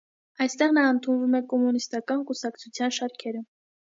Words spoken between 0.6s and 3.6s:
նա ընդունվում է կոմունիստական կուսակցության շարքերը։